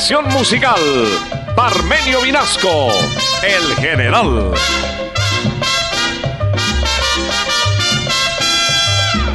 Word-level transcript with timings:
Selección 0.00 0.32
musical, 0.32 0.80
Parmenio 1.54 2.22
Vinasco, 2.22 2.88
el 3.42 3.76
general. 3.76 4.50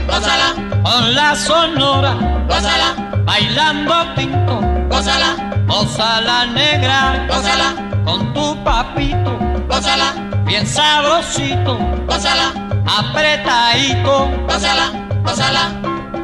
Gózala, 0.08 0.56
con 0.82 1.14
la 1.14 1.36
sonora, 1.36 2.16
gózala, 2.50 2.96
bailando 3.26 3.94
tinto, 4.16 4.60
gózala, 4.90 5.36
gózala 5.68 6.48
negra, 6.48 7.28
gózala, 7.30 7.76
con 8.04 8.34
tu 8.34 8.64
papito, 8.64 9.38
gózala, 9.70 10.16
bien 10.46 10.66
sabrosito, 10.66 11.78
gózala, 12.08 12.52
apretadito, 12.88 14.32
gózala, 14.48 14.92
gózala, 15.24 15.70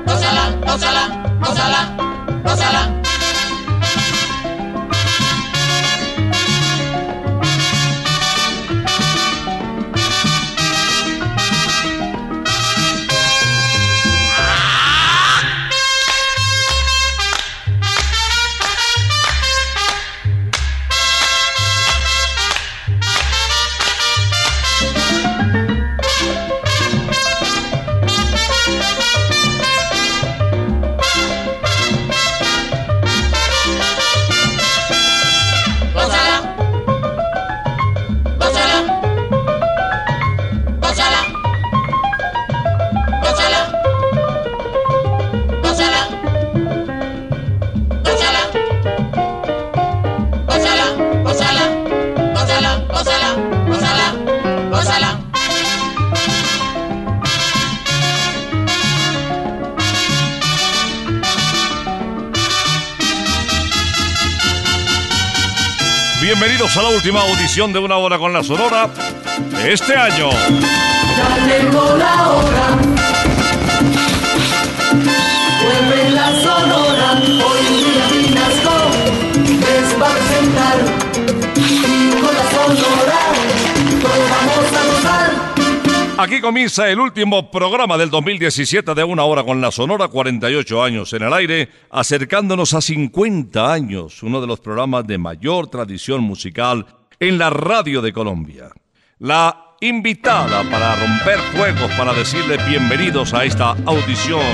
gózala, 0.04 0.50
gózala, 0.66 1.38
gózala. 1.40 2.12
Gózala, 2.44 3.01
A 66.74 66.82
la 66.82 66.88
última 66.88 67.20
audición 67.22 67.74
de 67.74 67.80
Una 67.80 67.98
Hora 67.98 68.18
con 68.18 68.32
la 68.32 68.42
Sonora 68.44 68.90
de 69.62 69.74
este 69.74 69.94
año. 69.94 70.30
Aquí 86.22 86.40
comienza 86.40 86.88
el 86.88 87.00
último 87.00 87.50
programa 87.50 87.98
del 87.98 88.12
2017 88.12 88.94
de 88.94 89.04
Una 89.04 89.24
Hora 89.24 89.44
con 89.44 89.59
la 89.59 89.72
Sonora, 89.72 90.08
48 90.08 90.84
años 90.84 91.12
en 91.14 91.24
el 91.24 91.34
aire, 91.34 91.68
acercándonos 91.90 92.76
a 92.76 92.82
50 92.82 93.74
años, 93.74 94.22
uno 94.22 94.40
de 94.40 94.46
los 94.46 94.59
programas 94.59 95.08
de 95.08 95.18
mayor 95.18 95.72
tradición 95.72 96.22
musical 96.22 96.86
en 97.20 97.40
la 97.40 97.50
radio 97.50 98.04
de 98.04 98.14
Colombia. 98.14 98.70
La 99.18 99.74
invitada 99.82 100.62
para 100.70 100.96
romper 100.96 101.40
fuegos, 101.56 101.92
para 101.98 102.14
decirle 102.14 102.59
bienvenidos 102.70 103.34
a 103.34 103.44
esta 103.44 103.72
audición 103.84 104.46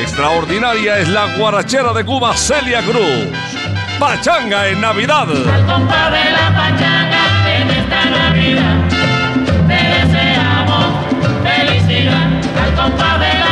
extraordinaria 0.00 1.00
es 1.00 1.08
la 1.08 1.36
guarachera 1.36 1.92
de 1.92 2.04
Cuba, 2.04 2.36
Celia 2.36 2.82
Cruz. 2.82 3.32
Pachanga 3.98 4.68
en 4.68 4.80
Navidad. 4.80 5.26
De 5.26 5.42
pachanga 5.42 6.40
en 7.60 7.70
esta 7.70 8.10
Navidad 8.10 9.13
compadre. 12.76 13.43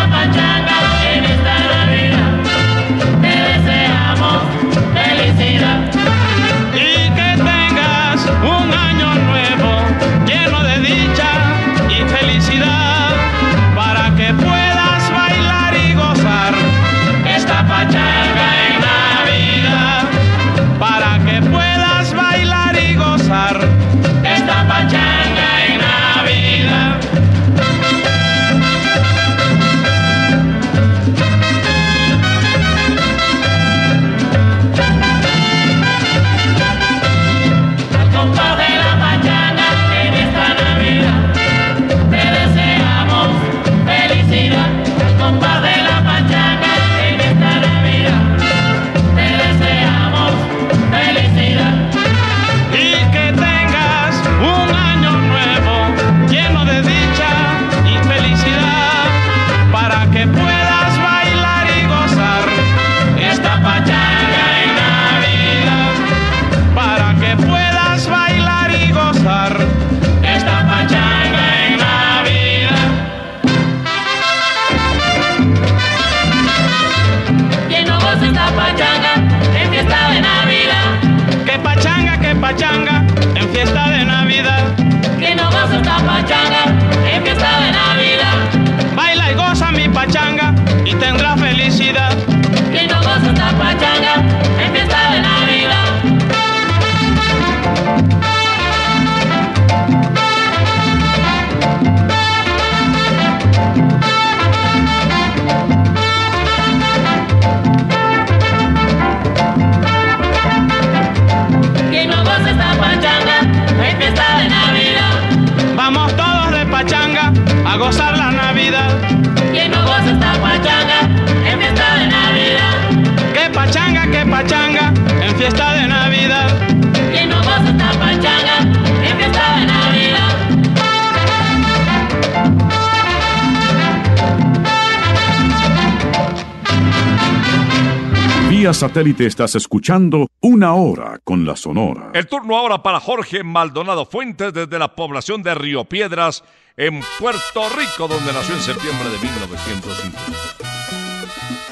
Vía 138.63 138.73
satélite 138.73 139.27
estás 139.27 139.57
escuchando 139.57 140.29
Una 140.41 140.75
Hora 140.75 141.19
con 141.25 141.45
la 141.45 141.57
Sonora. 141.57 142.13
El 142.15 142.29
turno 142.29 142.57
ahora 142.57 142.81
para 142.81 143.01
Jorge 143.01 143.43
Maldonado 143.43 144.07
Fuentes 144.07 144.53
desde 144.53 144.79
la 144.79 144.95
población 144.95 145.43
de 145.43 145.53
Río 145.53 145.85
Piedras, 145.87 146.45
en 146.77 147.01
Puerto 147.19 147.69
Rico, 147.77 148.07
donde 148.07 148.33
nació 148.33 148.55
en 148.55 148.61
septiembre 148.61 149.09
de 149.11 149.19
1950. 149.19 150.19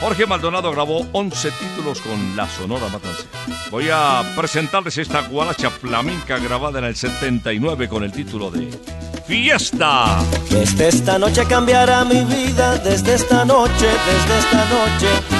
Jorge 0.01 0.27
Maldonado 0.27 0.73
grabó 0.73 1.07
11 1.13 1.53
títulos 1.53 2.01
con 2.01 2.37
la 2.37 2.49
Sonora 2.49 2.89
Matancera. 2.89 3.29
Voy 3.71 3.87
a 3.93 4.25
presentarles 4.35 4.99
esta 4.99 5.29
guaracha 5.29 5.71
flamenca 5.71 6.41
grabada 6.41 6.81
en 6.81 6.87
el 6.87 6.97
79 6.97 7.89
con 7.89 8.03
el 8.03 8.11
título 8.11 8.51
de 8.51 8.69
Fiesta. 9.29 10.19
Desde 10.51 10.89
esta 10.89 11.21
noche 11.21 11.45
cambiará 11.45 12.05
mi 12.05 12.25
vida, 12.25 12.79
desde 12.79 13.15
esta 13.15 13.45
noche, 13.45 13.87
desde 13.87 14.39
esta 14.41 14.65
noche. 14.65 15.40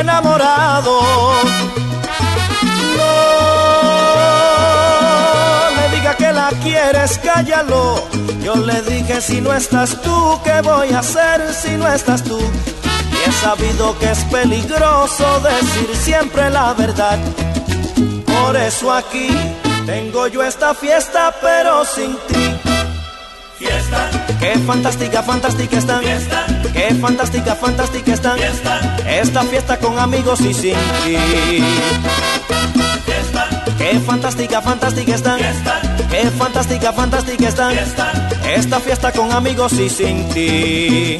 Enamorado, 0.00 1.00
no 2.96 3.12
le 5.76 5.96
diga 5.96 6.14
que 6.16 6.32
la 6.32 6.50
quieres, 6.62 7.18
cállalo. 7.18 8.02
Yo 8.42 8.54
le 8.54 8.80
dije, 8.82 9.20
si 9.20 9.40
no 9.40 9.52
estás 9.52 10.00
tú, 10.02 10.40
¿qué 10.44 10.60
voy 10.62 10.92
a 10.92 11.00
hacer 11.00 11.52
si 11.52 11.76
no 11.76 11.88
estás 11.92 12.22
tú? 12.22 12.38
Y 12.38 13.28
he 13.28 13.32
sabido 13.32 13.98
que 13.98 14.10
es 14.12 14.20
peligroso 14.24 15.40
decir 15.40 15.96
siempre 15.96 16.48
la 16.50 16.72
verdad. 16.74 17.18
Por 18.24 18.56
eso 18.56 18.92
aquí 18.92 19.28
tengo 19.84 20.28
yo 20.28 20.42
esta 20.42 20.74
fiesta, 20.74 21.34
pero 21.40 21.84
sin 21.84 22.16
ti. 22.28 22.55
Fiesta. 23.58 24.10
Qué 24.38 24.58
fantástica, 24.66 25.22
fantástica 25.22 25.78
están. 25.78 26.02
Fiesta. 26.02 26.46
Qué 26.74 26.94
fantástica, 26.94 27.54
fantástica 27.54 28.12
están. 28.12 28.38
Fiesta. 28.38 28.96
Esta 29.08 29.42
fiesta 29.44 29.78
con 29.78 29.98
amigos 29.98 30.40
y 30.42 30.52
sin 30.52 30.74
ti. 31.04 31.16
Fiesta. 33.06 33.48
Qué 33.78 33.98
fantástica, 34.00 34.60
fantástica 34.60 35.14
están. 35.14 35.38
Fiesta. 35.38 35.80
Qué 36.10 36.30
fantástica, 36.30 36.92
fantástica 36.92 37.48
están. 37.48 37.72
Fiesta. 37.72 38.12
Esta 38.54 38.80
fiesta 38.80 39.12
con 39.12 39.32
amigos 39.32 39.72
y 39.72 39.88
sin 39.88 40.28
ti. 40.28 41.18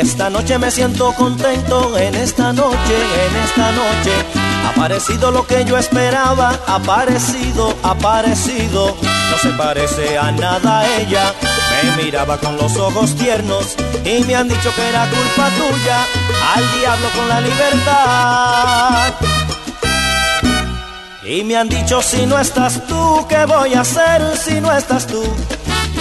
Esta 0.00 0.28
noche 0.28 0.58
me 0.58 0.70
siento 0.70 1.12
contento, 1.14 1.96
en 1.96 2.14
esta 2.14 2.52
noche, 2.52 2.96
en 3.28 3.36
esta 3.44 3.72
noche. 3.72 4.12
Ha 4.64 4.68
aparecido 4.70 5.30
lo 5.30 5.46
que 5.46 5.64
yo 5.64 5.78
esperaba, 5.78 6.58
ha 6.66 6.74
aparecido, 6.76 7.74
ha 7.82 7.90
aparecido. 7.90 8.96
No 9.30 9.38
se 9.38 9.48
parece 9.50 10.18
a 10.18 10.32
nada 10.32 10.84
ella. 10.98 11.32
Me 11.70 12.04
miraba 12.04 12.36
con 12.38 12.56
los 12.56 12.76
ojos 12.76 13.14
tiernos 13.16 13.76
y 14.04 14.22
me 14.24 14.34
han 14.34 14.48
dicho 14.48 14.74
que 14.74 14.88
era 14.88 15.08
culpa 15.08 15.48
tuya. 15.56 16.04
Al 16.54 16.80
diablo 16.80 17.08
con 17.16 17.28
la 17.28 17.40
libertad. 17.40 19.14
Y 21.24 21.42
me 21.42 21.56
han 21.56 21.68
dicho 21.68 22.02
si 22.02 22.26
no 22.26 22.38
estás 22.38 22.86
tú, 22.86 23.26
¿qué 23.28 23.44
voy 23.46 23.74
a 23.74 23.80
hacer 23.80 24.36
si 24.36 24.60
no 24.60 24.70
estás 24.72 25.06
tú? 25.06 25.22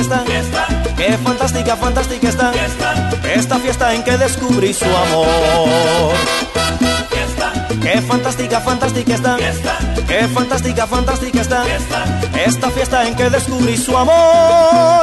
Están. 0.00 0.24
Qué 0.96 1.18
fantástica, 1.18 1.76
fantástica 1.76 2.28
están. 2.28 2.54
Esta 3.34 3.58
fiesta 3.58 3.94
en 3.94 4.02
que 4.02 4.16
descubrí 4.18 4.72
su 4.72 4.84
amor. 4.84 6.14
Qué 7.82 8.00
fantástica, 8.02 8.60
fantástica 8.60 9.14
están. 9.14 9.38
Qué 10.06 10.28
fantástica, 10.28 10.86
fantástica 10.86 11.40
están. 11.40 11.66
Esta 12.46 12.70
fiesta 12.70 13.06
en 13.06 13.14
que 13.16 13.30
descubrí 13.30 13.76
su 13.76 13.96
amor. 13.96 15.02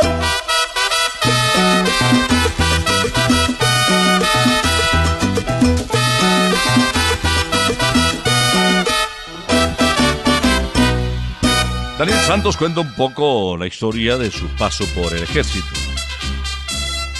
Daniel 11.99 12.19
Santos 12.21 12.55
cuenta 12.55 12.79
un 12.79 12.93
poco 12.93 13.57
la 13.57 13.67
historia 13.67 14.17
de 14.17 14.31
su 14.31 14.47
paso 14.55 14.85
por 14.95 15.13
el 15.13 15.21
ejército. 15.21 15.67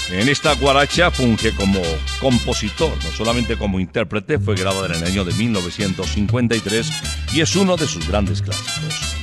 En 0.10 0.30
esta 0.30 0.54
guaracha 0.56 1.12
funge 1.12 1.52
como 1.52 1.82
compositor, 2.22 2.94
no 3.04 3.12
solamente 3.12 3.58
como 3.58 3.82
intérprete, 3.82 4.40
fue 4.40 4.56
grabada 4.56 4.86
en 4.86 4.94
el 4.96 5.04
año 5.04 5.26
de 5.26 5.34
1953 5.34 6.92
y 7.34 7.42
es 7.42 7.58
uno 7.58 7.76
de 7.76 7.88
sus 7.88 8.08
grandes 8.08 8.42
clásicos. 8.42 9.18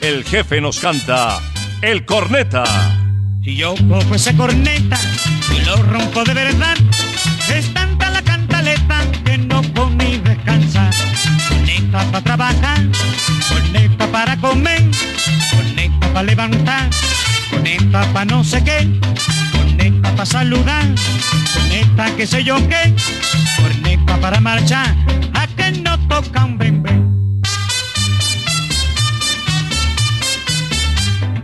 El 0.00 0.24
jefe 0.24 0.62
nos 0.62 0.80
canta 0.80 1.38
El 1.82 2.06
Corneta. 2.06 2.64
Si 3.44 3.56
yo 3.56 3.74
cojo 3.86 4.14
ese 4.14 4.34
corneta 4.34 4.98
y 5.54 5.66
lo 5.66 5.76
rompo 5.82 6.24
de 6.24 6.32
verdad, 6.32 6.78
es 7.54 7.74
tanta 7.74 8.08
la 8.08 8.22
cantaleta 8.22 9.02
que 9.22 9.36
no 9.36 9.60
puedo 9.60 9.90
descansar. 10.24 10.94
Corneta 11.48 12.04
para 12.10 12.24
trabajar, 12.24 12.82
corneta 13.48 14.06
para 14.08 14.36
comer, 14.36 14.82
corneta 15.50 16.06
para 16.12 16.22
levantar, 16.22 16.90
corneta 17.50 18.02
para 18.12 18.24
no 18.24 18.44
sé 18.44 18.62
qué, 18.64 18.88
corneta 19.52 20.10
para 20.12 20.26
saludar, 20.26 20.84
corneta 21.52 22.16
que 22.16 22.26
sé 22.26 22.44
yo 22.44 22.56
qué, 22.68 22.94
corneta 23.56 24.16
para 24.20 24.40
marchar, 24.40 24.94
a 25.34 25.46
que 25.46 25.72
no 25.72 25.98
toca 26.08 26.44
un 26.44 26.58
bembé. 26.58 26.92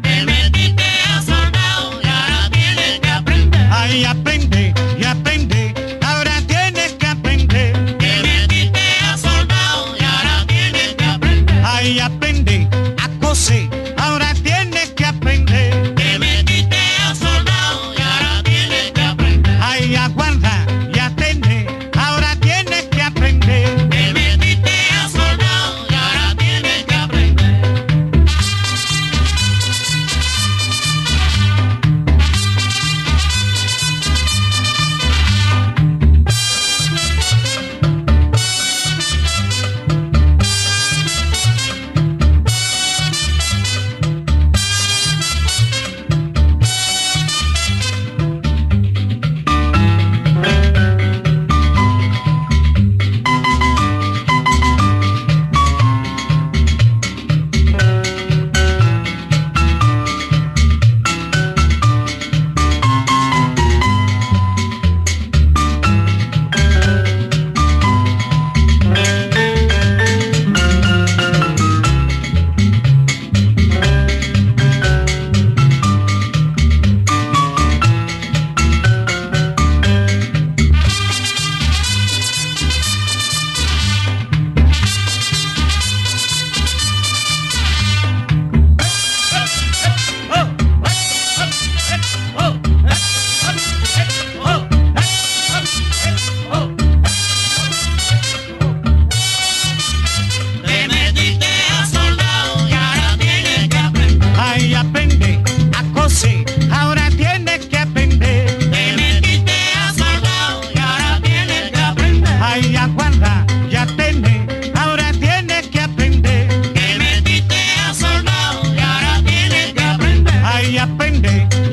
Te 0.03 0.25
metiste 0.25 0.85
a 1.09 1.23
soldado 1.23 2.01
y 2.03 2.07
ahora 2.07 2.51
tienes 2.51 3.01
que 3.01 3.09
aprender. 3.09 3.71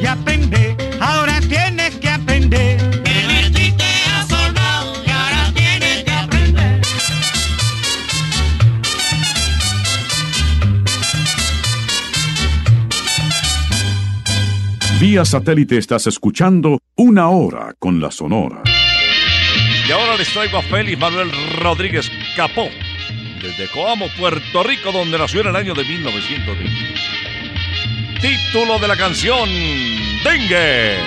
que 0.08 0.12
aprender, 0.12 0.78
ahora 1.02 1.40
tienes 1.42 1.96
que 1.96 2.10
aprender. 2.10 2.78
Que 3.04 3.28
metiste 3.28 3.84
a 3.84 4.22
ahora 4.22 5.52
tienes 5.54 6.04
que 6.04 6.12
aprender. 6.12 6.82
Vía 15.00 15.26
satélite 15.26 15.78
estás 15.78 16.08
escuchando 16.08 16.80
una 16.96 17.28
hora 17.30 17.74
con 17.78 18.00
la 18.00 18.10
Sonora. 18.10 18.62
Y 19.88 19.92
ahora 19.92 20.16
les 20.18 20.32
traigo 20.32 20.58
a 20.58 20.62
Félix 20.62 20.98
Manuel 21.00 21.32
Rodríguez 21.60 22.10
Capó, 22.36 22.70
desde 23.42 23.68
Coamo, 23.74 24.08
Puerto 24.18 24.64
Rico, 24.64 24.92
donde 24.94 25.18
nació 25.18 25.42
en 25.42 25.48
el 25.48 25.56
año 25.56 25.74
de 25.74 25.84
1920. 25.84 26.98
Título 28.22 28.80
de 28.80 28.88
la 28.88 28.96
canción. 28.98 29.48
Dengue. 30.24 30.98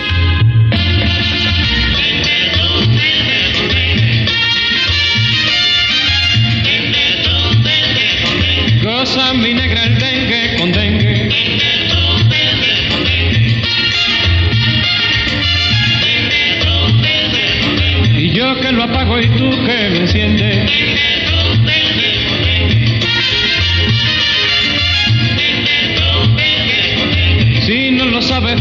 Goza 8.82 9.34
mi 9.34 9.54
negra 9.54 9.84
el 9.84 9.98
dengue 9.98 10.56
con 10.58 10.72
dengue. 10.72 11.28
Y 18.16 18.30
yo 18.32 18.60
que 18.60 18.72
lo 18.72 18.84
apago 18.84 19.18
y 19.18 19.28
tú 19.28 19.50
que 19.64 19.90
lo 19.90 19.96
enciendes. 19.96 21.09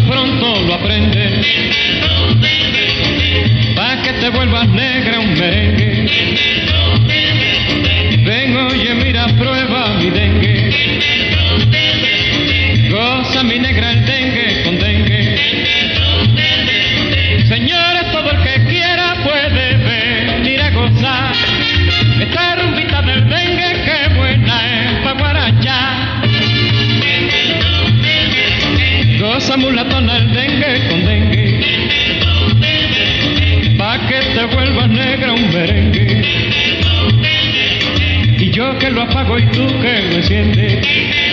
Pronto 0.07 0.61
lo 0.61 0.73
aprendes. 0.73 1.45
Pa' 3.75 4.01
que 4.03 4.13
te 4.13 4.29
vuelvas 4.29 4.67
negra 4.69 5.19
un 5.19 5.33
merengue. 5.33 6.05
Ven, 8.23 8.57
oye, 8.57 8.93
mira, 8.95 9.27
prueba 9.37 9.95
mi 9.99 10.09
dengue. 10.09 10.99
Goza 12.89 13.43
mi 13.43 13.59
negra 13.59 13.91
el 13.91 14.05
dengue 14.05 14.28
Goza 29.49 29.61
mulatona 29.61 30.17
el 30.17 30.31
dengue 30.31 30.87
con 30.89 31.05
dengue. 31.05 31.59
Pa' 33.79 33.97
que 34.07 34.19
te 34.35 34.45
vuelvas 34.45 34.89
negra 34.89 35.33
un 35.33 35.51
merengue. 35.51 36.21
Y 38.37 38.51
yo 38.51 38.77
que 38.77 38.91
lo 38.91 39.01
apago 39.01 39.39
y 39.39 39.45
tú 39.47 39.65
que 39.81 40.01
lo 40.03 40.17
enciendes. 40.17 41.28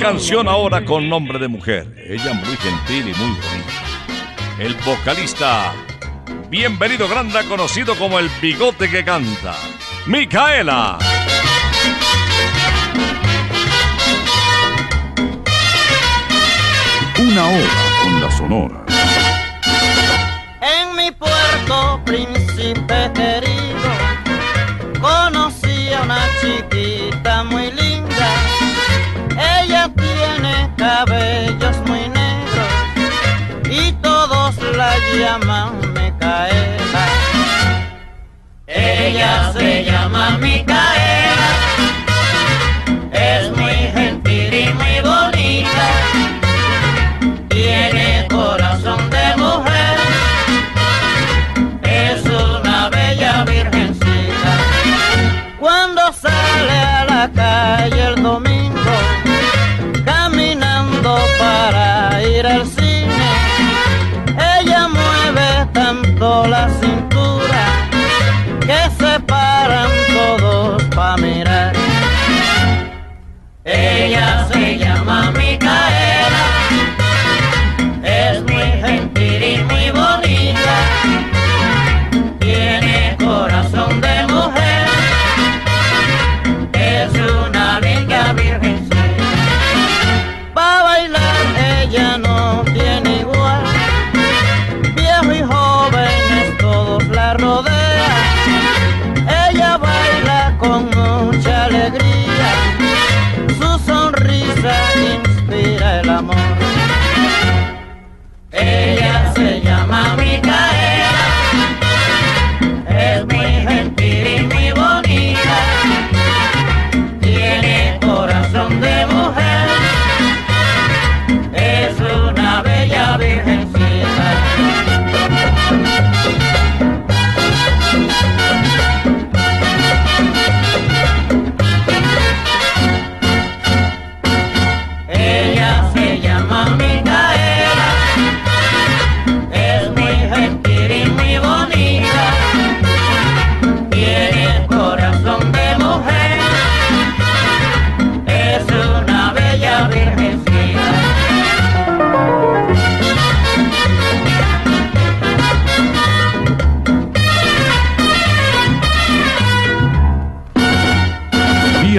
Canción 0.00 0.48
ahora 0.48 0.82
con 0.82 1.10
nombre 1.10 1.38
de 1.38 1.46
mujer. 1.46 1.94
Ella 2.08 2.32
muy 2.32 2.56
gentil 2.56 3.08
y 3.08 3.14
muy 3.18 3.36
bonita. 3.36 4.58
El 4.58 4.74
vocalista, 4.76 5.74
bienvenido 6.48 7.06
grande, 7.06 7.44
conocido 7.46 7.94
como 7.96 8.18
el 8.18 8.30
bigote 8.40 8.90
que 8.90 9.04
canta. 9.04 9.54
Micaela. 10.06 10.98
Una 17.18 17.48
Hora 17.48 18.02
con 18.02 18.20
la 18.22 18.30
Sonora. 18.30 18.84
En 20.62 20.96
mi 20.96 21.10
puerto, 21.10 22.00
príncipe 22.06 23.10
querido, 23.14 23.90
conocí 24.98 25.92
a 25.92 26.02
una 26.02 26.26
chiquita 26.40 26.79
la 35.12 35.18
llaman 35.18 35.80
Micaela. 35.94 37.04
Ella 38.66 39.52
se 39.52 39.84
llama 39.84 40.38
Micaela, 40.38 41.39
la 66.46 66.68
cintura 66.80 67.88
que 68.60 68.90
se 68.98 69.20
paran 69.20 69.90
todos 70.12 70.82
para 70.94 71.16
mirar. 71.16 71.72
Ella 73.64 74.46
se 74.52 74.78
llama 74.78 75.30
Micaela 75.32 75.99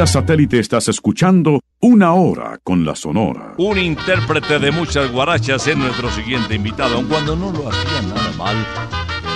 Vía 0.02 0.08
satélite 0.08 0.58
estás 0.58 0.88
escuchando 0.88 1.60
Una 1.80 2.14
Hora 2.14 2.60
con 2.64 2.84
la 2.84 2.96
Sonora. 2.96 3.54
Un 3.58 3.78
intérprete 3.78 4.58
de 4.58 4.72
muchas 4.72 5.12
guarachas 5.12 5.68
es 5.68 5.78
nuestro 5.78 6.10
siguiente 6.10 6.56
invitado, 6.56 6.96
aun 6.96 7.06
cuando 7.06 7.36
no 7.36 7.52
lo 7.52 7.70
hacía 7.70 8.02
nada 8.02 8.32
mal. 8.36 8.56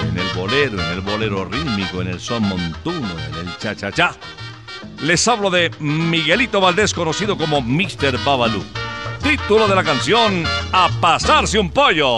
En 0.09 0.17
el 0.17 0.27
bolero, 0.35 0.81
en 0.81 0.91
el 0.93 1.01
bolero 1.01 1.45
rítmico, 1.45 2.01
en 2.01 2.07
el 2.07 2.19
son 2.19 2.49
montuno, 2.49 3.07
en 3.29 3.47
el 3.47 3.57
cha-cha-cha. 3.59 4.15
Les 5.03 5.27
hablo 5.27 5.51
de 5.51 5.69
Miguelito 5.79 6.59
Valdés, 6.59 6.95
conocido 6.95 7.37
como 7.37 7.61
Mr. 7.61 8.17
Babalú. 8.25 8.63
Título 9.21 9.67
de 9.67 9.75
la 9.75 9.83
canción, 9.83 10.45
A 10.71 10.89
pasarse 10.99 11.59
un 11.59 11.69
pollo. 11.69 12.17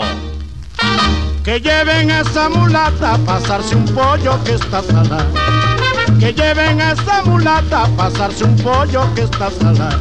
Que 1.44 1.60
lleven 1.60 2.10
a 2.10 2.20
esa 2.20 2.48
mulata 2.48 3.12
a 3.12 3.18
pasarse 3.18 3.76
un 3.76 3.84
pollo 3.84 4.42
que 4.42 4.54
está 4.54 4.82
salada. 4.82 5.47
Que 6.18 6.32
lleven 6.32 6.80
a 6.80 6.92
esa 6.92 7.22
mulata 7.24 7.84
a 7.84 7.88
pasarse 7.88 8.44
un 8.44 8.56
pollo 8.56 9.02
que 9.14 9.22
está 9.22 9.50
salada. 9.50 9.98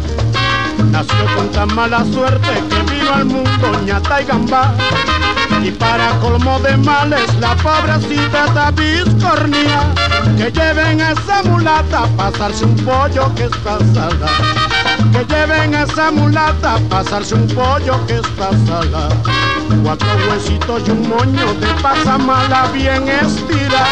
Nació 0.92 1.26
con 1.36 1.50
tan 1.52 1.74
mala 1.76 2.04
suerte 2.06 2.54
que 2.70 2.94
vino 2.94 3.14
al 3.14 3.26
mundo 3.26 3.82
ñata 3.86 4.22
y 4.22 4.26
gambá. 4.26 4.74
Y 5.64 5.72
para 5.72 6.20
colmo 6.20 6.60
de 6.60 6.76
males 6.78 7.34
la 7.40 7.56
pobrecita 7.56 8.46
está 8.46 8.72
biscornía. 8.72 9.94
Que 10.38 10.52
lleven 10.52 11.02
a 11.02 11.12
esa 11.12 11.44
mulata 11.44 12.04
a 12.04 12.08
pasarse 12.08 12.66
un 12.66 12.76
pollo 12.78 13.34
que 13.36 13.44
está 13.46 13.78
salada. 13.94 14.28
Que 15.12 15.26
lleven 15.26 15.76
a 15.76 15.84
esa 15.84 16.12
mulata 16.12 16.76
a 16.76 16.80
pasarse 16.90 17.36
un 17.36 17.48
pollo 17.48 18.06
que 18.08 18.16
está 18.16 18.50
salada. 18.66 19.10
Cuatro 19.84 20.08
huesitos 20.30 20.84
y 20.88 20.92
un 20.92 21.10
moño 21.10 21.54
de 21.56 21.68
pasa 21.82 22.18
mala 22.18 22.68
bien 22.74 23.08
estira. 23.08 23.88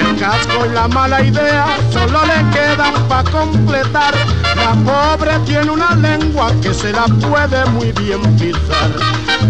El 0.00 0.16
casco 0.18 0.66
y 0.66 0.74
la 0.74 0.88
mala 0.88 1.22
idea 1.22 1.66
solo 1.92 2.20
le 2.24 2.50
quedan 2.50 2.94
para 3.08 3.30
completar. 3.30 4.14
La 4.56 4.72
pobre 4.84 5.38
tiene 5.46 5.70
una 5.70 5.94
lengua 5.94 6.52
que 6.62 6.72
se 6.72 6.92
la 6.92 7.04
puede 7.04 7.64
muy 7.66 7.92
bien 7.92 8.20
pisar. 8.36 8.90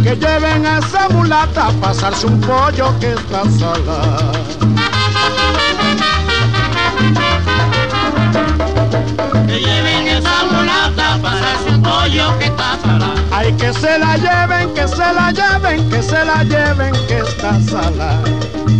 Que 0.03 0.17
lleven 0.17 0.67
a 0.67 0.79
esa 0.79 1.09
mulata 1.11 1.69
a 1.69 1.73
pasarse 1.73 2.27
un 2.27 2.41
pollo 2.41 2.99
que 2.99 3.13
está 3.13 3.43
salada. 3.59 4.33
Pollo 12.11 12.39
que. 12.39 12.51
Ay, 13.33 13.53
que 13.53 13.73
se 13.73 13.99
la 13.99 14.17
lleven, 14.17 14.75
que 14.75 14.89
se 14.89 15.13
la 15.13 15.31
lleven, 15.31 15.89
que 15.89 16.03
se 16.03 16.25
la 16.25 16.43
lleven, 16.43 16.93
que 17.07 17.19
está 17.19 17.61
salada. 17.61 18.23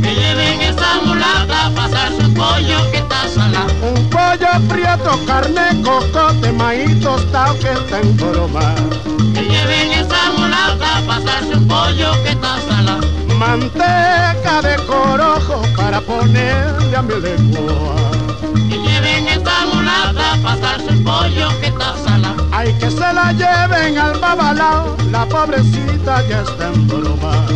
Que 0.03 0.15
lleven 0.15 0.61
esa 0.61 1.01
mulata 1.05 1.71
para 1.75 2.09
su 2.09 2.35
pollo 2.35 2.91
que 2.91 2.99
está 2.99 3.29
salada. 3.29 3.73
Un 3.83 4.11
pollo 4.11 4.69
prieto, 4.69 5.19
carne, 5.27 5.83
cocote, 5.83 6.53
maíz 6.53 7.01
tostado 7.01 7.59
que 7.59 7.73
está 7.73 8.01
en 8.01 8.17
broma. 8.17 8.75
Que 9.35 9.43
lleven 9.43 9.93
esa 9.93 10.33
mulata 10.37 11.03
para 11.07 11.41
su 11.41 11.67
pollo 11.67 12.23
que 12.25 12.31
está 12.31 12.61
salada. 12.69 13.01
Manteca 13.39 14.61
de 14.63 14.77
corojo 14.87 15.63
para 15.77 16.01
ponerle 16.01 16.97
a 16.97 17.03
mi 17.03 17.15
lengua. 17.21 18.20
Esa 19.41 19.67
mulata 19.67 20.37
para 20.43 20.79
su 20.79 21.03
pollo 21.03 21.49
que 21.61 21.67
está 21.69 21.97
salada. 22.05 22.45
Ay, 22.53 22.75
que 22.75 22.91
se 22.91 23.13
la 23.13 23.33
lleven 23.33 23.97
al 23.97 24.19
babalao, 24.19 24.97
la 25.11 25.25
pobrecita 25.27 26.27
ya 26.29 26.43
está 26.43 26.69
en 26.69 26.87
broma. 26.87 27.47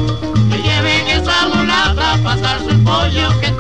Que 0.50 0.62
lleven 0.62 1.06
esa 1.08 1.48
mulata 1.48 2.18
para 2.24 2.58
su 2.60 2.82
pollo 2.84 3.40
que 3.40 3.53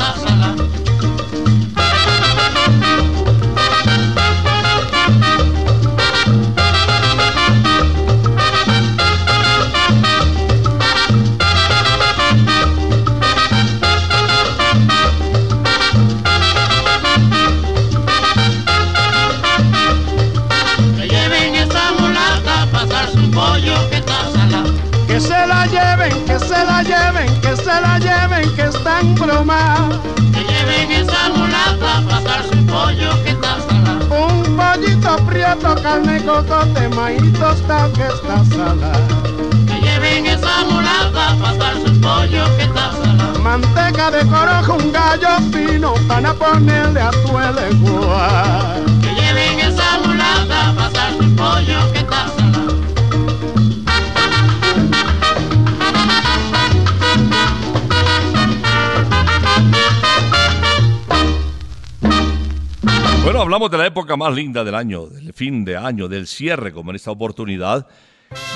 que 37.62 38.02
está 38.02 38.44
salada. 38.44 39.06
Que 39.66 39.80
lleven 39.80 40.26
esa 40.26 40.64
mulata 40.64 41.36
para 41.40 41.74
su 41.74 42.00
pollo 42.00 42.56
que 42.56 42.64
está 42.64 42.92
salada. 42.92 43.38
Manteca 43.38 44.10
de 44.10 44.26
corojo, 44.26 44.74
un 44.74 44.92
gallo 44.92 45.38
fino 45.52 45.94
para 46.08 46.34
ponerle 46.34 47.00
a 47.00 47.10
tu 47.10 47.32
lengua. 47.60 48.76
Que 49.00 49.14
lleven 49.14 49.60
esa 49.60 49.98
mulata 50.04 50.74
para 50.76 51.12
su 51.12 51.36
pollo 51.36 51.92
que 51.92 51.98
está 51.98 52.28
salada. 52.28 52.43
Bueno, 63.34 63.46
hablamos 63.46 63.68
de 63.68 63.78
la 63.78 63.86
época 63.86 64.16
más 64.16 64.32
linda 64.32 64.62
del 64.62 64.76
año, 64.76 65.06
del 65.06 65.32
fin 65.32 65.64
de 65.64 65.76
año, 65.76 66.06
del 66.06 66.28
cierre, 66.28 66.72
como 66.72 66.90
en 66.90 66.96
esta 66.96 67.10
oportunidad 67.10 67.84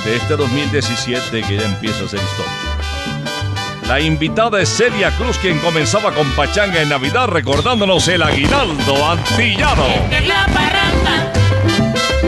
de 0.04 0.14
este 0.14 0.36
2017 0.36 1.42
que 1.42 1.56
ya 1.56 1.64
empieza 1.64 2.04
a 2.04 2.08
ser 2.08 2.20
historia. 2.20 3.88
La 3.88 3.98
invitada 3.98 4.60
es 4.60 4.68
Celia 4.68 5.10
Cruz, 5.16 5.36
quien 5.38 5.58
comenzaba 5.58 6.12
con 6.12 6.30
Pachanga 6.36 6.80
en 6.80 6.90
Navidad, 6.90 7.26
recordándonos 7.26 8.06
el 8.06 8.22
aguinaldo 8.22 9.04
antillano. 9.04 9.84
La 10.24 10.46
parranda 10.46 11.32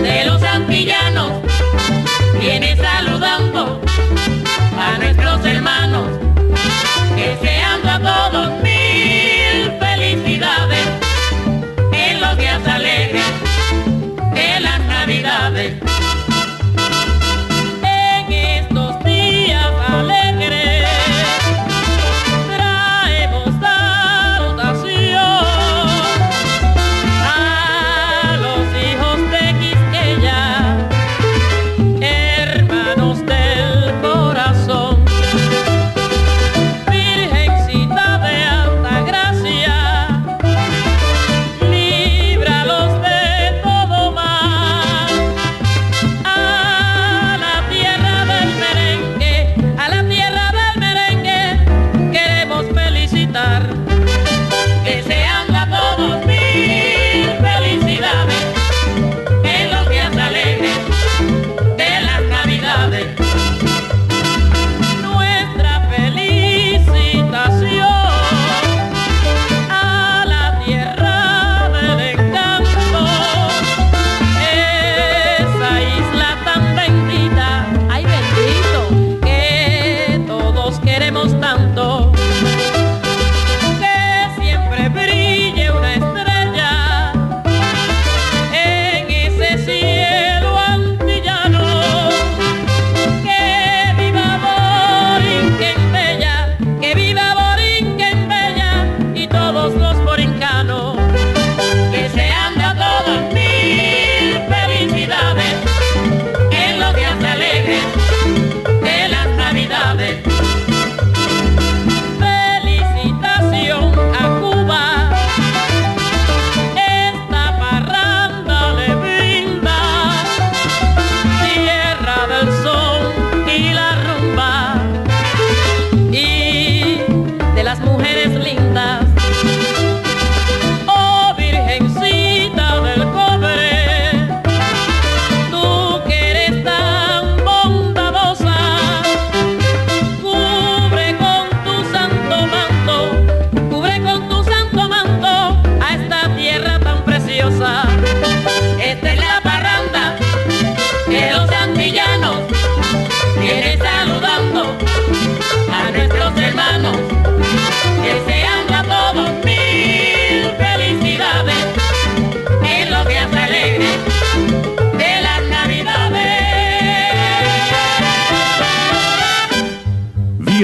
de 0.02 0.26
los 0.26 0.42
antillanos. 0.42 1.30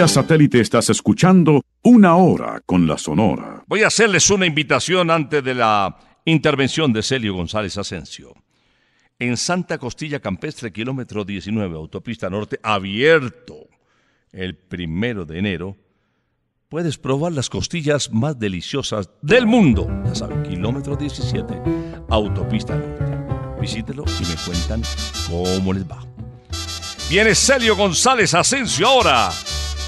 Satélite 0.09 0.61
estás 0.61 0.91
escuchando 0.91 1.63
Una 1.83 2.17
Hora 2.17 2.61
con 2.65 2.87
la 2.87 2.97
Sonora. 2.97 3.65
Voy 3.67 3.83
a 3.83 3.89
hacerles 3.89 4.31
una 4.31 4.47
invitación 4.47 5.11
antes 5.11 5.43
de 5.43 5.55
la 5.55 5.99
intervención 6.25 6.93
de 6.93 7.03
Celio 7.03 7.35
González 7.35 7.77
Asensio. 7.77 8.35
En 9.19 9.37
Santa 9.37 9.79
Costilla 9.79 10.21
Campestre, 10.21 10.73
kilómetro 10.73 11.25
19, 11.25 11.75
autopista 11.75 12.31
norte, 12.31 12.61
abierto 12.63 13.69
el 14.33 14.57
primero 14.57 15.25
de 15.25 15.39
enero, 15.39 15.77
puedes 16.69 16.99
probar 16.99 17.33
las 17.33 17.49
costillas 17.49 18.13
más 18.13 18.39
deliciosas 18.39 19.11
del 19.23 19.47
mundo. 19.47 19.89
Ya 20.05 20.15
saben, 20.15 20.43
kilómetro 20.43 20.97
17, 20.97 21.55
autopista 22.09 22.77
norte. 22.77 23.61
Visítelo 23.61 24.05
y 24.21 24.27
me 24.27 24.37
cuentan 24.45 24.83
cómo 25.29 25.73
les 25.73 25.85
va. 25.85 26.07
Viene 27.09 27.35
Celio 27.35 27.77
González 27.77 28.35
Asensio 28.35 28.89
ahora, 28.89 29.31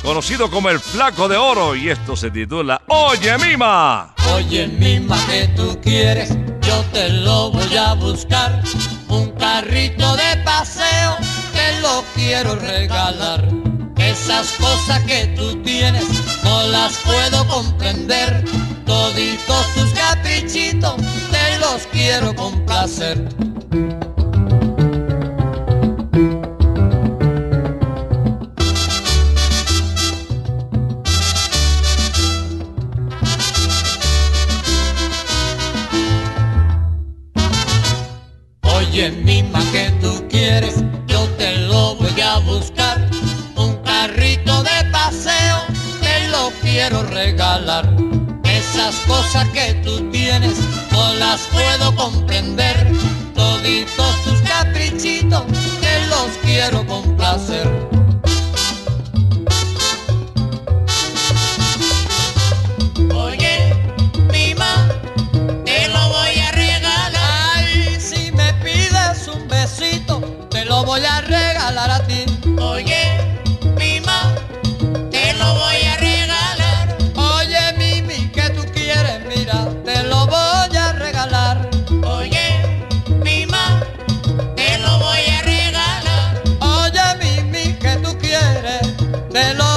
conocido 0.02 0.50
como 0.50 0.70
el 0.70 0.80
Flaco 0.80 1.28
de 1.28 1.37
Oro, 1.37 1.74
y 1.74 1.90
esto 1.90 2.16
se 2.16 2.30
titula 2.30 2.82
Oye 2.88 3.37
Mima. 3.38 4.14
Oye 4.34 4.66
Mima, 4.66 5.18
que 5.26 5.48
tú 5.48 5.78
quieres, 5.82 6.30
yo 6.62 6.84
te 6.92 7.08
lo 7.08 7.50
voy 7.50 7.76
a 7.76 7.94
buscar. 7.94 8.62
Un 9.08 9.30
carrito 9.32 10.16
de 10.16 10.37
paseo, 10.44 11.16
te 11.52 11.80
lo 11.80 12.04
quiero 12.14 12.54
regalar. 12.56 13.48
Esas 13.96 14.52
cosas 14.52 15.02
que 15.02 15.26
tú 15.37 15.62
tienes, 15.62 16.04
no 16.44 16.62
las 16.68 16.98
puedo 16.98 17.46
comprender. 17.48 18.44
Toditos 18.87 19.74
tus 19.74 19.90
caprichitos, 19.90 20.96
te 21.30 21.58
los 21.58 21.87
quiero 21.92 22.34
complacer. 22.34 23.28
Quiero 46.88 47.03
regalar. 47.11 47.87
Esas 48.44 48.94
cosas 49.07 49.46
que 49.51 49.74
tú 49.85 50.11
tienes, 50.11 50.59
no 50.90 51.14
las 51.14 51.40
puedo 51.53 51.94
comprender. 51.94 52.77
Toditos 53.35 54.24
tus 54.24 54.40
caprichitos, 54.40 55.44
te 55.81 56.07
los 56.07 56.31
quiero 56.42 56.87
complacer. 56.87 57.68
Oye, 63.14 63.74
mima, 64.33 64.88
te 65.66 65.88
lo 65.88 66.09
voy 66.09 66.38
a 66.38 66.53
regalar. 66.53 67.12
Ay, 67.55 67.98
si 68.01 68.33
me 68.33 68.55
pides 68.64 69.29
un 69.29 69.46
besito, 69.46 70.20
te 70.48 70.64
lo 70.64 70.85
voy 70.85 71.05
a 71.05 71.20
regalar 71.20 71.90
a 71.90 72.07
ti. 72.07 72.28
Te 89.38 89.55
lo 89.55 89.67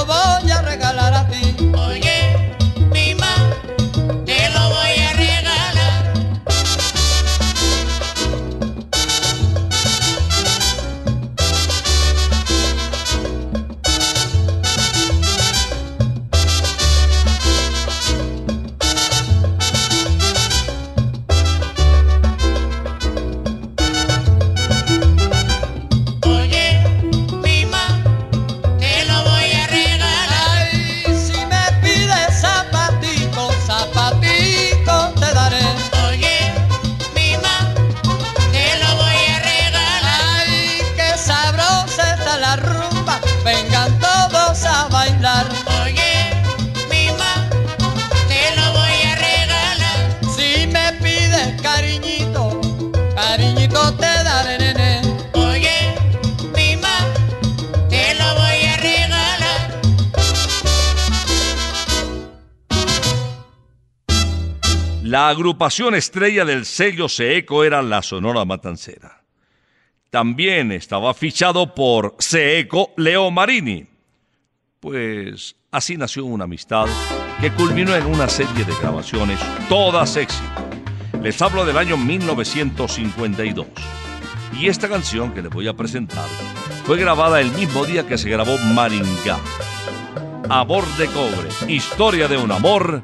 agrupación 65.62 65.94
estrella 65.94 66.44
del 66.44 66.66
sello 66.66 67.08
Seeco 67.08 67.64
era 67.64 67.84
la 67.84 68.02
Sonora 68.02 68.46
Matancera. 68.46 69.22
También 70.10 70.72
estaba 70.72 71.14
fichado 71.14 71.76
por 71.76 72.16
Seeco 72.18 72.94
Leo 72.98 73.30
Marini. 73.30 73.86
Pues 74.80 75.56
así 75.70 75.98
nació 75.98 76.26
una 76.26 76.46
amistad 76.46 76.88
que 77.40 77.52
culminó 77.52 77.96
en 77.96 78.08
una 78.08 78.28
serie 78.28 78.66
de 78.66 78.74
grabaciones, 78.82 79.40
todas 79.70 80.18
éxito. 80.18 80.50
Les 81.22 81.40
hablo 81.44 81.64
del 81.64 81.78
año 81.78 81.96
1952. 81.96 83.68
Y 84.60 84.68
esta 84.68 84.90
canción 84.90 85.32
que 85.32 85.44
les 85.44 85.52
voy 85.52 85.68
a 85.68 85.78
presentar 85.78 86.26
fue 86.86 86.98
grabada 86.98 87.40
el 87.40 87.52
mismo 87.52 87.86
día 87.86 88.08
que 88.08 88.18
se 88.18 88.32
grabó 88.32 88.58
Maringá. 88.74 89.38
Amor 90.50 90.88
de 90.98 91.06
cobre, 91.06 91.50
historia 91.72 92.28
de 92.28 92.38
un 92.38 92.52
amor 92.52 93.04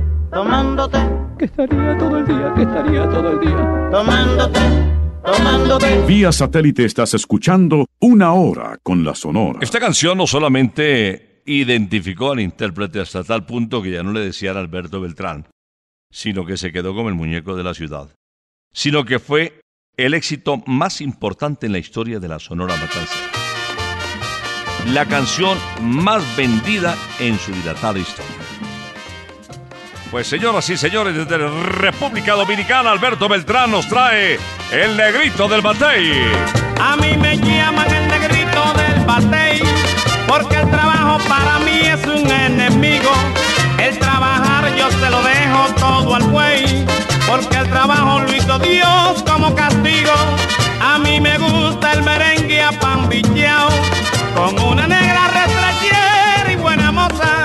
tomándote, 0.31 0.97
que 1.37 1.45
estaría 1.45 1.97
todo 1.97 2.17
el 2.17 2.25
día, 2.25 2.53
que 2.55 2.61
estaría 2.63 3.09
todo 3.09 3.31
el 3.31 3.39
día, 3.39 3.89
tomándote, 3.91 4.59
tomándote. 5.25 6.05
Vía 6.07 6.31
satélite 6.31 6.85
estás 6.85 7.13
escuchando 7.13 7.85
Una 7.99 8.33
Hora 8.33 8.77
con 8.81 9.03
la 9.03 9.13
Sonora. 9.13 9.59
Esta 9.61 9.79
canción 9.79 10.17
no 10.17 10.27
solamente 10.27 11.43
identificó 11.45 12.31
al 12.31 12.39
intérprete 12.39 12.99
hasta 12.99 13.23
tal 13.23 13.45
punto 13.45 13.81
que 13.81 13.91
ya 13.91 14.03
no 14.03 14.11
le 14.11 14.21
decían 14.21 14.57
Alberto 14.57 15.01
Beltrán, 15.01 15.47
sino 16.09 16.45
que 16.45 16.57
se 16.57 16.71
quedó 16.71 16.95
como 16.95 17.09
el 17.09 17.15
muñeco 17.15 17.55
de 17.55 17.63
la 17.63 17.73
ciudad, 17.73 18.09
sino 18.73 19.03
que 19.03 19.19
fue 19.19 19.59
el 19.97 20.13
éxito 20.13 20.63
más 20.65 21.01
importante 21.01 21.65
en 21.65 21.73
la 21.73 21.79
historia 21.79 22.19
de 22.19 22.27
la 22.27 22.39
Sonora 22.39 22.75
Matancera. 22.75 23.31
La 24.93 25.05
canción 25.05 25.57
más 25.81 26.23
vendida 26.35 26.95
en 27.19 27.37
su 27.37 27.51
dilatada 27.51 27.99
historia. 27.99 28.40
Pues 30.11 30.27
señoras 30.27 30.69
y 30.69 30.75
señores, 30.75 31.15
desde 31.15 31.37
la 31.37 31.49
República 31.63 32.33
Dominicana, 32.33 32.91
Alberto 32.91 33.29
Beltrán 33.29 33.71
nos 33.71 33.87
trae 33.87 34.37
el 34.69 34.97
negrito 34.97 35.47
del 35.47 35.61
batey. 35.61 36.11
A 36.81 36.97
mí 36.97 37.15
me 37.15 37.37
llaman 37.37 37.89
el 37.89 38.09
negrito 38.09 38.61
del 38.75 39.05
batey, 39.05 39.61
porque 40.27 40.57
el 40.57 40.69
trabajo 40.69 41.17
para 41.29 41.59
mí 41.59 41.79
es 41.85 42.05
un 42.05 42.29
enemigo. 42.29 43.09
El 43.79 43.97
trabajar 43.99 44.75
yo 44.75 44.91
se 44.91 45.09
lo 45.09 45.23
dejo 45.23 45.73
todo 45.79 46.15
al 46.15 46.23
buey, 46.23 46.85
porque 47.25 47.55
el 47.55 47.69
trabajo 47.69 48.19
lo 48.19 48.35
hizo 48.35 48.59
Dios 48.59 49.23
como 49.25 49.55
castigo. 49.55 50.11
A 50.81 50.97
mí 50.97 51.21
me 51.21 51.37
gusta 51.37 51.93
el 51.93 52.03
merengue 52.03 52.61
a 52.61 52.71
pan 52.73 53.09
con 54.35 54.59
una 54.59 54.87
negra 54.87 55.27
retrachera 55.27 56.51
y 56.51 56.55
buena 56.57 56.91
moza. 56.91 57.40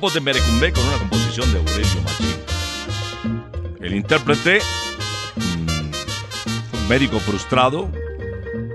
Vamos 0.00 0.14
de 0.14 0.20
Merecumbe 0.22 0.72
con 0.72 0.82
una 0.86 0.96
composición 0.96 1.52
de 1.52 1.58
Aurelio 1.58 2.00
Machín. 2.02 3.76
El 3.82 3.94
intérprete, 3.94 4.60
mm, 5.36 6.78
un 6.78 6.88
médico 6.88 7.18
frustrado, 7.18 7.90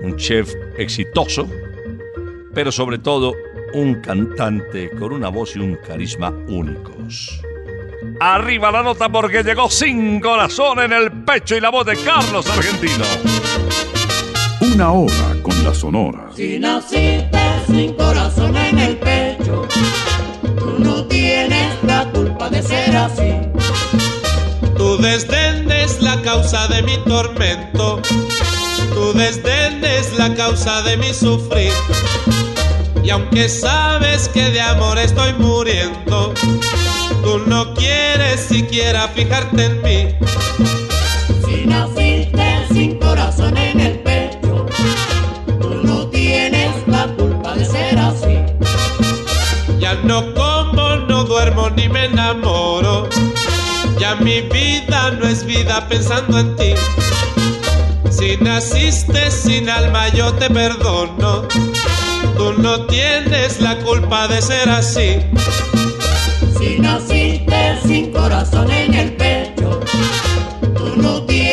un 0.02 0.16
chef 0.16 0.54
exitoso, 0.78 1.48
pero 2.54 2.70
sobre 2.70 2.98
todo 2.98 3.34
un 3.74 3.96
cantante 3.96 4.88
con 4.90 5.12
una 5.12 5.28
voz 5.28 5.56
y 5.56 5.58
un 5.58 5.74
carisma 5.74 6.30
únicos. 6.46 7.40
Arriba 8.20 8.70
la 8.70 8.84
nota 8.84 9.08
porque 9.08 9.42
llegó 9.42 9.68
sin 9.68 10.20
corazón 10.20 10.78
en 10.78 10.92
el 10.92 11.10
pecho 11.24 11.56
y 11.56 11.60
la 11.60 11.70
voz 11.70 11.86
de 11.86 11.96
Carlos 11.96 12.48
Argentino. 12.48 13.04
Una 14.60 14.92
Hora 14.92 15.42
con 15.42 15.64
la 15.64 15.74
Sonora. 15.74 16.28
Si 16.36 16.60
naciste 16.60 17.40
sin 17.66 17.94
corazón 17.94 18.56
en 18.56 18.78
el 18.78 18.96
pecho, 18.98 19.66
de 22.50 22.62
ser 22.62 22.96
así. 22.96 23.32
Tu 24.76 24.96
desdén 24.98 25.70
es 25.70 26.00
la 26.00 26.20
causa 26.22 26.68
de 26.68 26.82
mi 26.82 26.96
tormento. 26.98 28.00
Tu 28.94 29.12
desdén 29.14 29.84
es 29.84 30.16
la 30.18 30.34
causa 30.34 30.82
de 30.82 30.96
mi 30.96 31.12
sufrir. 31.12 31.72
Y 33.02 33.10
aunque 33.10 33.48
sabes 33.48 34.28
que 34.28 34.50
de 34.50 34.60
amor 34.60 34.98
estoy 34.98 35.32
muriendo, 35.34 36.34
tú 37.22 37.38
no 37.46 37.74
quieres 37.74 38.40
siquiera 38.40 39.08
fijarte 39.08 39.64
en 39.64 39.82
mí. 39.82 40.14
Si 41.44 41.66
naciste 41.66 42.66
sin 42.72 42.98
corazón 42.98 43.56
en 43.56 43.80
el 43.80 44.05
me 51.88 52.06
enamoro. 52.06 53.08
Ya 53.98 54.16
mi 54.16 54.42
vida 54.42 55.10
no 55.12 55.26
es 55.26 55.44
vida 55.44 55.86
pensando 55.88 56.38
en 56.38 56.56
ti. 56.56 56.74
Si 58.10 58.36
naciste 58.38 59.30
sin 59.30 59.68
alma 59.68 60.08
yo 60.08 60.32
te 60.34 60.48
perdono. 60.50 61.46
Tú 62.36 62.52
no 62.58 62.86
tienes 62.86 63.60
la 63.60 63.78
culpa 63.78 64.28
de 64.28 64.42
ser 64.42 64.68
así. 64.68 65.16
Si 66.58 66.78
naciste 66.78 67.78
sin 67.86 68.12
corazón 68.12 68.70
en 68.70 68.94
el 68.94 69.12
pecho, 69.16 69.80
tú 70.76 70.96
no 70.96 71.22
tienes 71.22 71.45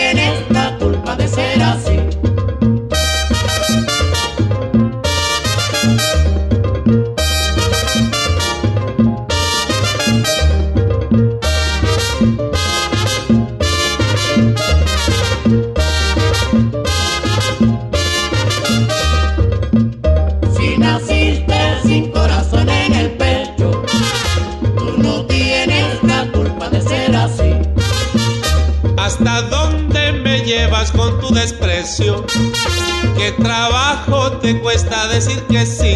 ¿Qué 33.23 33.31
trabajo 33.31 34.33
te 34.33 34.59
cuesta 34.59 35.07
decir 35.07 35.41
que 35.43 35.65
sí? 35.65 35.95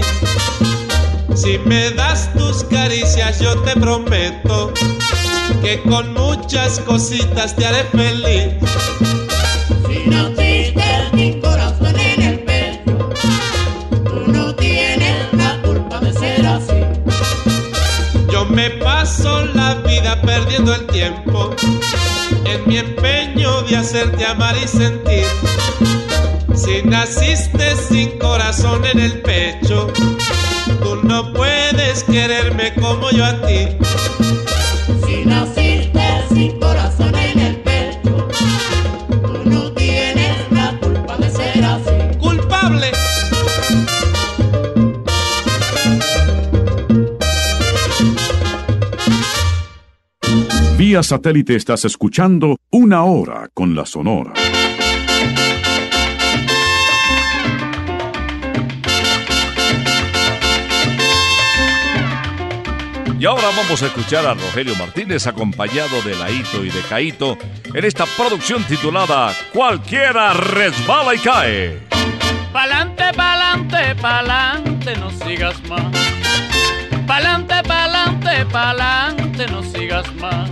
Si 1.36 1.57
me 1.65 1.91
das 1.91 2.32
tus 2.34 2.63
caricias 2.63 3.41
yo 3.41 3.53
te 3.63 3.73
prometo 3.73 4.71
que 5.61 5.82
con 5.82 6.13
muchas 6.13 6.80
cositas 6.80 7.53
te 7.53 7.65
haré 7.65 7.84
feliz. 7.84 8.53
Si 9.89 10.09
naciste 10.09 10.82
sin 11.13 11.41
corazón 11.41 11.99
en 11.99 12.21
el 12.21 12.39
pecho, 12.45 13.09
tú 14.05 14.32
no 14.32 14.55
tienes 14.55 15.34
la 15.34 15.61
culpa 15.63 15.99
de 15.99 16.13
ser 16.13 16.45
así. 16.45 16.82
Yo 18.32 18.45
me 18.45 18.69
paso 18.69 19.43
la 19.47 19.73
vida 19.86 20.21
perdiendo 20.21 20.73
el 20.73 20.88
tiempo 20.88 21.53
en 22.45 22.67
mi 22.67 22.78
empeño 22.78 23.63
de 23.63 23.75
hacerte 23.75 24.25
amar 24.25 24.55
y 24.63 24.65
sentir. 24.65 25.25
Si 26.58 26.82
naciste 26.84 27.76
sin 27.76 28.18
corazón 28.18 28.84
en 28.86 28.99
el 28.99 29.22
pecho, 29.22 29.88
tú 30.82 30.95
no 31.03 31.32
puedes 31.32 32.03
quererme 32.03 32.74
como 32.74 33.12
yo 33.12 33.24
a 33.24 33.39
ti. 33.41 33.68
Si 35.05 35.24
naciste 35.24 36.01
sin 36.34 36.60
corazón 36.60 37.16
en 37.16 37.39
el 37.39 37.55
pecho, 37.58 38.28
tú 39.22 39.49
no 39.49 39.72
tienes 39.74 40.51
la 40.51 40.78
culpa 40.80 41.16
de 41.18 41.30
ser 41.30 41.64
así. 41.64 42.18
¡Culpable! 42.20 42.91
Vía 50.78 51.03
satélite 51.03 51.55
estás 51.55 51.86
escuchando 51.86 52.58
Una 52.72 53.03
Hora 53.03 53.49
con 53.53 53.76
la 53.76 53.86
Sonora. 53.86 54.34
Y 63.20 63.26
ahora 63.26 63.47
vamos 63.55 63.82
a 63.82 63.88
escuchar 63.88 64.28
a 64.28 64.36
Rogelio 64.36 64.76
Martínez 64.76 65.26
acompañado 65.26 66.01
de 66.03 66.15
Laito 66.15 66.63
y 66.63 66.70
de 66.70 66.82
Caito 66.82 67.36
en 67.74 67.84
esta 67.84 68.05
producción 68.05 68.63
titulada 68.63 69.34
Cualquiera 69.51 70.34
resbala 70.34 71.15
y 71.15 71.20
cae. 71.20 71.80
Pa'lante, 72.53 73.11
pa'lante, 73.15 73.95
pa'lante, 73.95 74.95
no 74.97 75.09
sigas 75.09 75.55
más. 75.68 75.91
Pa'lante, 77.07 77.63
pa'lante, 77.63 78.45
pa'lante, 78.45 79.47
no 79.47 79.63
sigas 79.63 80.13
más. 80.15 80.49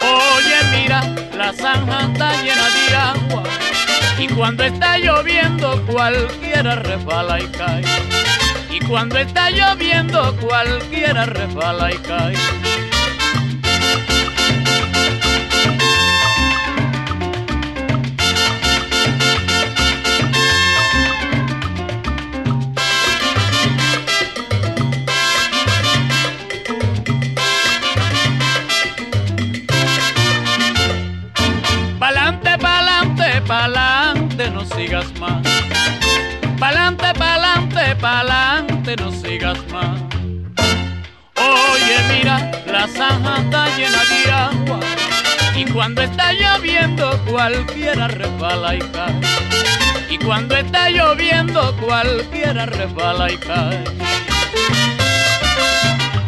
Oye, 0.00 0.58
mira, 0.72 1.02
la 1.34 1.52
zanja 1.54 2.12
está 2.12 2.42
llena 2.42 2.68
de 2.68 2.96
agua. 2.96 3.42
Y 4.18 4.28
cuando 4.28 4.64
está 4.64 4.98
lloviendo, 4.98 5.82
cualquiera 5.86 6.76
resbala 6.76 7.40
y 7.40 7.46
cae. 7.46 7.82
Y 8.72 8.80
cuando 8.80 9.18
está 9.18 9.50
lloviendo, 9.50 10.34
cualquiera 10.36 11.26
resbala 11.26 11.92
y 11.92 11.98
cae. 11.98 12.34
Pa'lante, 31.98 32.56
pa'lante, 32.56 33.42
pa'lante, 33.46 34.50
no 34.50 34.64
sigas 34.64 35.12
más. 35.20 35.61
Cuando 45.72 46.02
está 46.02 46.32
lloviendo, 46.32 47.18
cualquiera 47.24 48.08
resbala 48.08 48.74
y 48.76 48.80
cae. 48.80 49.20
Y 50.10 50.18
cuando 50.18 50.56
está 50.56 50.90
lloviendo, 50.90 51.74
cualquiera 51.76 52.66
resbala 52.66 53.32
y 53.32 53.36
cae. 53.38 53.84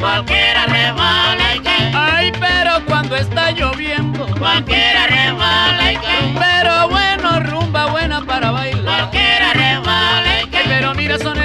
Cualquiera 0.01 0.66
resbala 0.66 1.55
y 1.55 1.61
cae. 1.61 1.92
Ay, 1.95 2.32
pero 2.40 2.84
cuando 2.86 3.16
está 3.16 3.51
lloviendo, 3.51 4.26
cualquiera 4.38 5.07
resbala 5.07 5.92
y 5.92 5.97
cae. 5.97 6.34
Pero 6.38 6.88
bueno, 6.88 7.40
rumba 7.40 7.86
buena 7.86 8.22
para 8.22 8.51
bailar. 8.51 9.11
Cualquiera 9.11 9.53
resbala 9.53 10.42
y 10.42 10.47
cae. 10.49 10.64
Pero 10.66 10.95
mira, 10.95 11.18
sonerito, 11.18 11.43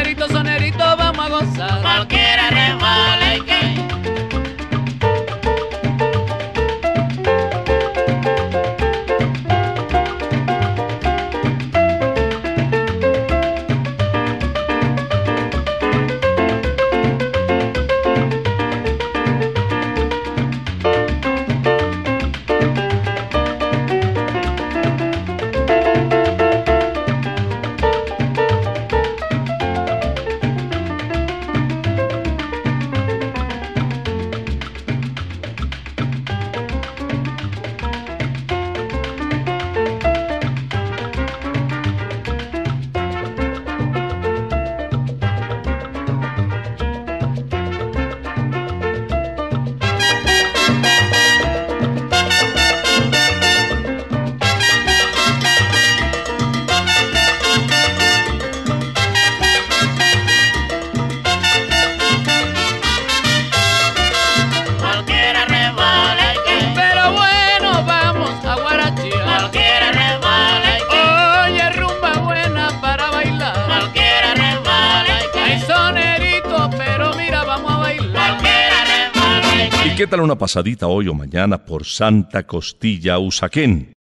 una 80.29 80.37
pasadita 80.37 80.85
hoy 80.85 81.07
o 81.07 81.15
mañana 81.15 81.65
por 81.65 81.85
Santa 81.85 82.45
Costilla, 82.45 83.17
Usaquén? 83.17 83.93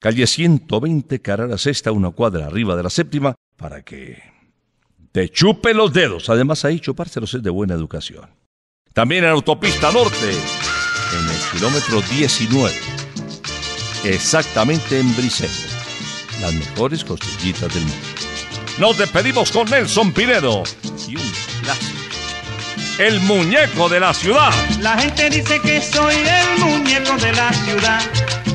Calle 0.00 0.26
120, 0.26 1.22
carrera 1.22 1.56
sexta, 1.56 1.92
una 1.92 2.10
cuadra 2.10 2.46
arriba 2.46 2.74
de 2.74 2.82
la 2.82 2.90
séptima, 2.90 3.36
para 3.56 3.82
que 3.82 4.20
te 5.12 5.28
chupe 5.28 5.74
los 5.74 5.92
dedos. 5.92 6.28
Además, 6.30 6.64
ahí 6.64 6.80
chupárselos 6.80 7.32
es 7.34 7.44
de 7.44 7.50
buena 7.50 7.74
educación. 7.74 8.28
También 8.92 9.22
en 9.22 9.30
Autopista 9.30 9.92
Norte, 9.92 10.30
en 10.32 11.30
el 11.30 11.40
kilómetro 11.52 12.00
19, 12.10 12.74
exactamente 14.02 14.98
en 14.98 15.14
Briseño, 15.14 15.52
las 16.40 16.54
mejores 16.54 17.04
costillitas 17.04 17.72
del 17.72 17.84
mundo. 17.84 18.06
Nos 18.80 18.98
despedimos 18.98 19.52
con 19.52 19.70
Nelson 19.70 20.12
Pinedo 20.12 20.64
y 21.06 21.14
un 21.14 21.32
clásico. 21.62 22.07
El 22.98 23.20
muñeco 23.20 23.88
de 23.88 24.00
la 24.00 24.12
ciudad. 24.12 24.50
La 24.80 24.98
gente 24.98 25.30
dice 25.30 25.60
que 25.60 25.80
soy 25.80 26.14
el 26.14 26.58
muñeco 26.58 27.16
de 27.16 27.32
la 27.32 27.52
ciudad. 27.52 28.00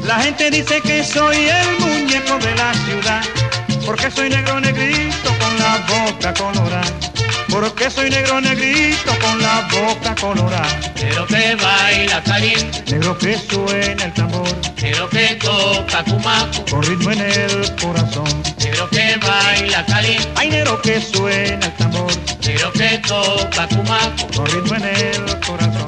La 0.06 0.20
gente 0.20 0.52
dice 0.52 0.82
que 0.82 1.04
soy 1.04 1.48
el 1.48 1.80
muñeco 1.80 2.38
de 2.40 2.56
la 2.56 2.74
ciudad. 2.74 3.24
Porque 3.86 4.12
soy 4.12 4.30
negro 4.30 4.60
negrito 4.60 5.30
con 5.40 5.60
la 5.60 5.78
boca 5.88 6.34
colorada. 6.34 6.84
Porque 7.54 7.88
soy 7.92 8.10
negro 8.10 8.42
negrito 8.42 9.12
con 9.22 9.40
la 9.40 9.68
boca 9.72 10.16
colorada. 10.20 10.80
Negro 10.96 11.28
que 11.28 11.56
baila 11.56 12.24
caliente, 12.24 12.84
Negro 12.92 13.16
que 13.16 13.38
suena 13.38 14.06
el 14.06 14.14
tambor. 14.14 14.48
negro 14.82 15.08
que 15.10 15.36
toca 15.36 16.04
cumaco, 16.04 16.66
Con 16.72 16.82
ritmo 16.82 17.12
en 17.12 17.22
el 17.22 17.76
corazón. 17.76 18.44
negro 18.58 18.90
que 18.90 19.18
baila 19.18 19.86
caliente, 19.86 20.28
Hay 20.36 20.50
negro 20.50 20.82
que 20.82 21.00
suena 21.00 21.68
el 21.68 21.74
tambor. 21.74 22.12
negro 22.44 22.72
que 22.74 22.98
toca 23.08 23.68
cumaco. 23.68 24.28
Con 24.36 24.46
ritmo 24.48 24.76
en 24.76 24.84
el 24.86 25.40
corazón. 25.46 25.83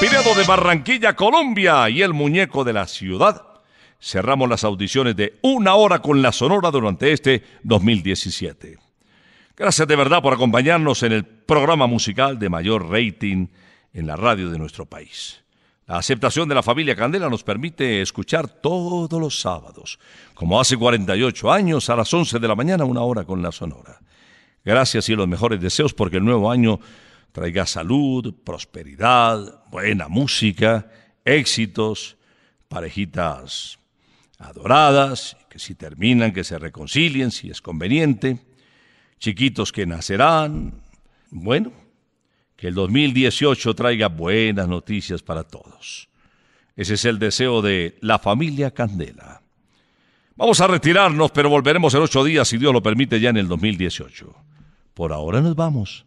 Pinedo 0.00 0.34
de 0.34 0.44
Barranquilla, 0.44 1.14
Colombia 1.14 1.88
y 1.88 2.02
el 2.02 2.12
muñeco 2.12 2.64
de 2.64 2.72
la 2.72 2.86
ciudad. 2.86 3.42
Cerramos 4.00 4.48
las 4.48 4.64
audiciones 4.64 5.14
de 5.14 5.38
Una 5.42 5.76
Hora 5.76 6.00
con 6.00 6.20
la 6.20 6.32
Sonora 6.32 6.70
durante 6.70 7.12
este 7.12 7.42
2017. 7.62 8.78
Gracias 9.56 9.86
de 9.86 9.96
verdad 9.96 10.20
por 10.20 10.34
acompañarnos 10.34 11.02
en 11.04 11.12
el 11.12 11.24
programa 11.24 11.86
musical 11.86 12.38
de 12.38 12.48
mayor 12.48 12.90
rating 12.90 13.46
en 13.92 14.06
la 14.06 14.16
radio 14.16 14.50
de 14.50 14.58
nuestro 14.58 14.84
país. 14.84 15.42
La 15.86 15.98
aceptación 15.98 16.48
de 16.48 16.56
la 16.56 16.62
familia 16.62 16.96
Candela 16.96 17.30
nos 17.30 17.44
permite 17.44 18.02
escuchar 18.02 18.48
todos 18.48 19.20
los 19.20 19.40
sábados, 19.40 19.98
como 20.34 20.60
hace 20.60 20.76
48 20.76 21.52
años, 21.52 21.88
a 21.88 21.96
las 21.96 22.12
11 22.12 22.40
de 22.40 22.48
la 22.48 22.56
mañana, 22.56 22.84
una 22.84 23.02
hora 23.02 23.24
con 23.24 23.42
la 23.42 23.52
Sonora. 23.52 24.00
Gracias 24.64 25.08
y 25.08 25.14
los 25.14 25.28
mejores 25.28 25.60
deseos 25.60 25.94
porque 25.94 26.16
el 26.16 26.24
nuevo 26.24 26.50
año 26.50 26.80
traiga 27.34 27.66
salud, 27.66 28.32
prosperidad, 28.44 29.63
buena 29.74 30.06
música, 30.06 30.88
éxitos, 31.24 32.16
parejitas 32.68 33.80
adoradas, 34.38 35.36
que 35.50 35.58
si 35.58 35.74
terminan, 35.74 36.32
que 36.32 36.44
se 36.44 36.60
reconcilien, 36.60 37.32
si 37.32 37.50
es 37.50 37.60
conveniente, 37.60 38.38
chiquitos 39.18 39.72
que 39.72 39.84
nacerán. 39.84 40.74
Bueno, 41.32 41.72
que 42.54 42.68
el 42.68 42.74
2018 42.74 43.74
traiga 43.74 44.06
buenas 44.06 44.68
noticias 44.68 45.22
para 45.22 45.42
todos. 45.42 46.08
Ese 46.76 46.94
es 46.94 47.04
el 47.04 47.18
deseo 47.18 47.60
de 47.60 47.98
la 48.00 48.20
familia 48.20 48.70
Candela. 48.70 49.42
Vamos 50.36 50.60
a 50.60 50.68
retirarnos, 50.68 51.32
pero 51.32 51.50
volveremos 51.50 51.92
en 51.94 52.02
ocho 52.02 52.22
días, 52.22 52.46
si 52.46 52.58
Dios 52.58 52.72
lo 52.72 52.80
permite, 52.80 53.18
ya 53.18 53.30
en 53.30 53.38
el 53.38 53.48
2018. 53.48 54.36
Por 54.94 55.12
ahora 55.12 55.40
nos 55.40 55.56
vamos. 55.56 56.06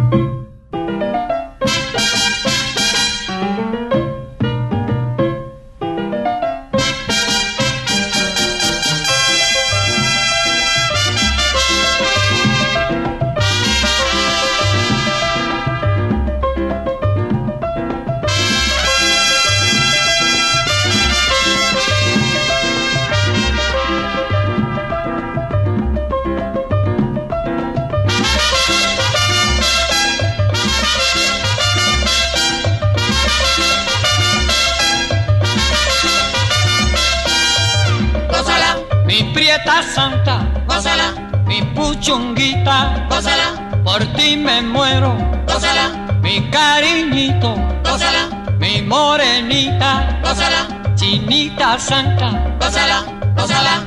Mi 46.31 46.49
cariñito, 46.49 47.55
gózala, 47.83 48.29
mi 48.57 48.81
morenita, 48.81 50.17
gózala, 50.23 50.61
chinita 50.95 51.77
santa, 51.77 52.29
gózala, 52.57 53.03
gózala, 53.35 53.83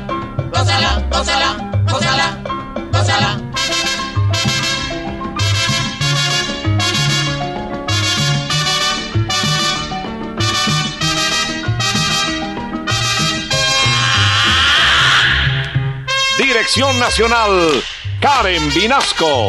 gózala, 0.52 0.90
gózala, 1.10 1.48
gózala, 1.90 2.26
gózala. 2.92 3.30
Dirección 16.36 16.98
Nacional, 16.98 17.82
Karen 18.20 18.68
Vinasco. 18.74 19.48